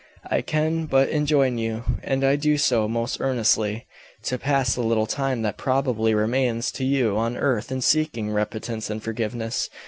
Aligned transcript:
I 0.25 0.41
can 0.41 0.87
but 0.87 1.09
enjoin 1.09 1.59
you, 1.59 1.83
and 2.01 2.23
I 2.23 2.35
do 2.35 2.57
so 2.57 2.87
most 2.87 3.21
earnestly, 3.21 3.85
to 4.23 4.39
pass 4.39 4.73
the 4.73 4.81
little 4.81 5.05
time 5.05 5.43
that 5.43 5.57
probably 5.57 6.15
remains 6.15 6.71
to 6.71 6.83
you 6.83 7.17
on 7.17 7.37
earth 7.37 7.71
in 7.71 7.81
seeking 7.81 8.31
repentance 8.31 8.89
and 8.89 9.03
forgiveness. 9.03 9.69